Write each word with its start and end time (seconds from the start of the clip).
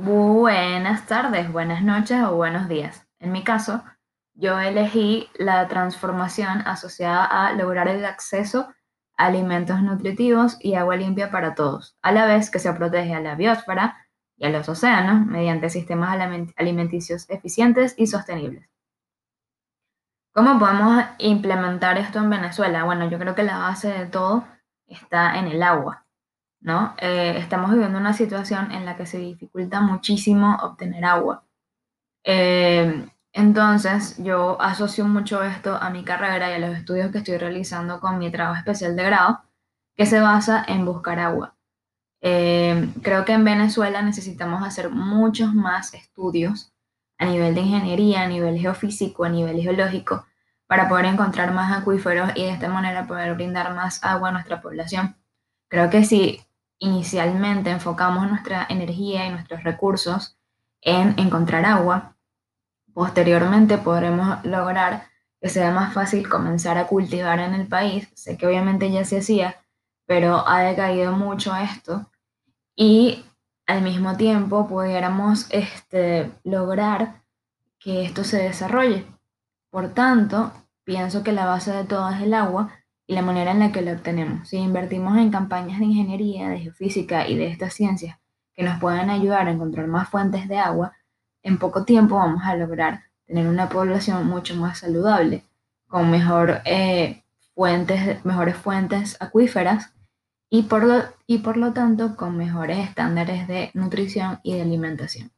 Buenas 0.00 1.06
tardes, 1.06 1.50
buenas 1.52 1.82
noches 1.82 2.22
o 2.22 2.36
buenos 2.36 2.68
días. 2.68 3.08
En 3.18 3.32
mi 3.32 3.42
caso, 3.42 3.82
yo 4.34 4.60
elegí 4.60 5.28
la 5.34 5.66
transformación 5.66 6.62
asociada 6.66 7.24
a 7.24 7.52
lograr 7.54 7.88
el 7.88 8.04
acceso 8.04 8.72
a 9.16 9.26
alimentos 9.26 9.82
nutritivos 9.82 10.56
y 10.60 10.76
agua 10.76 10.94
limpia 10.94 11.32
para 11.32 11.56
todos, 11.56 11.98
a 12.00 12.12
la 12.12 12.26
vez 12.26 12.48
que 12.48 12.60
se 12.60 12.72
protege 12.74 13.12
a 13.12 13.18
la 13.20 13.34
biosfera 13.34 14.06
y 14.36 14.46
a 14.46 14.50
los 14.50 14.68
océanos 14.68 15.26
mediante 15.26 15.68
sistemas 15.68 16.16
alimenticios 16.54 17.28
eficientes 17.28 17.96
y 17.98 18.06
sostenibles. 18.06 18.70
¿Cómo 20.32 20.60
podemos 20.60 21.06
implementar 21.18 21.98
esto 21.98 22.20
en 22.20 22.30
Venezuela? 22.30 22.84
Bueno, 22.84 23.10
yo 23.10 23.18
creo 23.18 23.34
que 23.34 23.42
la 23.42 23.58
base 23.58 23.88
de 23.88 24.06
todo 24.06 24.46
está 24.86 25.40
en 25.40 25.48
el 25.48 25.60
agua. 25.60 26.06
¿No? 26.60 26.94
Eh, 26.98 27.36
estamos 27.38 27.70
viviendo 27.72 27.98
una 27.98 28.12
situación 28.12 28.72
en 28.72 28.84
la 28.84 28.96
que 28.96 29.06
se 29.06 29.18
dificulta 29.18 29.80
muchísimo 29.80 30.56
obtener 30.62 31.04
agua. 31.04 31.44
Eh, 32.24 33.08
entonces, 33.32 34.16
yo 34.18 34.60
asocio 34.60 35.04
mucho 35.04 35.42
esto 35.42 35.76
a 35.76 35.90
mi 35.90 36.04
carrera 36.04 36.50
y 36.50 36.54
a 36.54 36.58
los 36.58 36.76
estudios 36.76 37.12
que 37.12 37.18
estoy 37.18 37.38
realizando 37.38 38.00
con 38.00 38.18
mi 38.18 38.30
trabajo 38.30 38.58
especial 38.58 38.96
de 38.96 39.04
grado, 39.04 39.42
que 39.96 40.06
se 40.06 40.20
basa 40.20 40.64
en 40.66 40.84
buscar 40.84 41.18
agua. 41.18 41.54
Eh, 42.20 42.88
creo 43.02 43.24
que 43.24 43.32
en 43.32 43.44
Venezuela 43.44 44.02
necesitamos 44.02 44.66
hacer 44.66 44.90
muchos 44.90 45.54
más 45.54 45.94
estudios 45.94 46.72
a 47.18 47.26
nivel 47.26 47.54
de 47.54 47.60
ingeniería, 47.60 48.22
a 48.22 48.28
nivel 48.28 48.58
geofísico, 48.58 49.24
a 49.24 49.28
nivel 49.28 49.60
geológico, 49.60 50.26
para 50.66 50.88
poder 50.88 51.06
encontrar 51.06 51.52
más 51.52 51.76
acuíferos 51.76 52.30
y 52.34 52.44
de 52.44 52.50
esta 52.50 52.68
manera 52.68 53.06
poder 53.06 53.34
brindar 53.34 53.74
más 53.74 54.02
agua 54.04 54.30
a 54.30 54.32
nuestra 54.32 54.60
población. 54.60 55.16
Creo 55.68 55.90
que 55.90 56.04
si 56.04 56.40
inicialmente 56.78 57.70
enfocamos 57.70 58.28
nuestra 58.28 58.66
energía 58.68 59.26
y 59.26 59.30
nuestros 59.30 59.62
recursos 59.64 60.38
en 60.80 61.18
encontrar 61.18 61.64
agua, 61.64 62.16
posteriormente 62.92 63.78
podremos 63.78 64.44
lograr 64.44 65.08
que 65.40 65.48
sea 65.48 65.70
más 65.70 65.92
fácil 65.92 66.28
comenzar 66.28 66.78
a 66.78 66.86
cultivar 66.86 67.38
en 67.40 67.54
el 67.54 67.66
país. 67.66 68.08
Sé 68.14 68.36
que 68.36 68.46
obviamente 68.46 68.90
ya 68.90 69.04
se 69.04 69.18
hacía, 69.18 69.56
pero 70.06 70.46
ha 70.46 70.60
decaído 70.60 71.12
mucho 71.12 71.54
esto 71.56 72.10
y 72.74 73.24
al 73.66 73.82
mismo 73.82 74.16
tiempo 74.16 74.66
pudiéramos 74.66 75.46
este, 75.50 76.32
lograr 76.42 77.22
que 77.78 78.04
esto 78.04 78.24
se 78.24 78.42
desarrolle. 78.42 79.06
Por 79.70 79.90
tanto, 79.94 80.52
pienso 80.84 81.22
que 81.22 81.32
la 81.32 81.46
base 81.46 81.72
de 81.72 81.84
todo 81.84 82.08
es 82.10 82.22
el 82.22 82.34
agua 82.34 82.70
y 83.08 83.14
la 83.14 83.22
manera 83.22 83.52
en 83.52 83.58
la 83.58 83.72
que 83.72 83.80
lo 83.80 83.90
obtenemos. 83.90 84.48
Si 84.48 84.58
invertimos 84.58 85.16
en 85.16 85.30
campañas 85.30 85.78
de 85.78 85.86
ingeniería, 85.86 86.50
de 86.50 86.60
geofísica 86.60 87.26
y 87.26 87.36
de 87.36 87.48
estas 87.48 87.72
ciencias 87.72 88.18
que 88.54 88.62
nos 88.62 88.78
puedan 88.78 89.08
ayudar 89.08 89.48
a 89.48 89.50
encontrar 89.50 89.86
más 89.88 90.10
fuentes 90.10 90.46
de 90.46 90.58
agua, 90.58 90.92
en 91.42 91.58
poco 91.58 91.84
tiempo 91.84 92.16
vamos 92.16 92.42
a 92.44 92.54
lograr 92.54 93.04
tener 93.26 93.48
una 93.48 93.70
población 93.70 94.26
mucho 94.26 94.54
más 94.56 94.80
saludable, 94.80 95.42
con 95.86 96.10
mejor, 96.10 96.60
eh, 96.66 97.22
fuentes, 97.54 98.22
mejores 98.26 98.56
fuentes 98.56 99.16
acuíferas 99.20 99.94
y 100.50 100.64
por, 100.64 100.84
lo, 100.84 101.02
y 101.26 101.38
por 101.38 101.56
lo 101.56 101.72
tanto 101.72 102.14
con 102.14 102.36
mejores 102.36 102.78
estándares 102.78 103.48
de 103.48 103.70
nutrición 103.72 104.40
y 104.42 104.54
de 104.54 104.62
alimentación. 104.62 105.30